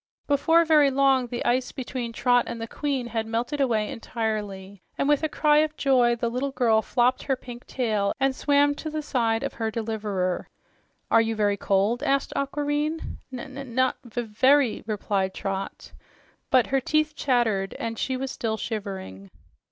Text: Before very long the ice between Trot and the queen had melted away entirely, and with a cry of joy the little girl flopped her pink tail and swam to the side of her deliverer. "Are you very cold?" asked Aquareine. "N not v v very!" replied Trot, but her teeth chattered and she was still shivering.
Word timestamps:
Before 0.25 0.65
very 0.65 0.89
long 0.89 1.27
the 1.27 1.45
ice 1.45 1.71
between 1.71 2.11
Trot 2.11 2.45
and 2.47 2.59
the 2.59 2.67
queen 2.67 3.05
had 3.05 3.27
melted 3.27 3.61
away 3.61 3.91
entirely, 3.91 4.81
and 4.97 5.07
with 5.07 5.21
a 5.21 5.29
cry 5.29 5.57
of 5.59 5.77
joy 5.77 6.15
the 6.15 6.27
little 6.27 6.49
girl 6.49 6.81
flopped 6.81 7.21
her 7.21 7.35
pink 7.35 7.67
tail 7.67 8.11
and 8.19 8.35
swam 8.35 8.73
to 8.73 8.89
the 8.89 9.03
side 9.03 9.43
of 9.43 9.53
her 9.53 9.69
deliverer. 9.69 10.47
"Are 11.11 11.21
you 11.21 11.35
very 11.35 11.55
cold?" 11.55 12.01
asked 12.01 12.33
Aquareine. 12.35 13.19
"N 13.31 13.75
not 13.75 13.97
v 14.03 14.21
v 14.21 14.21
very!" 14.25 14.83
replied 14.87 15.35
Trot, 15.35 15.91
but 16.49 16.65
her 16.73 16.81
teeth 16.81 17.15
chattered 17.15 17.75
and 17.75 17.99
she 17.99 18.17
was 18.17 18.31
still 18.31 18.57
shivering. 18.57 19.29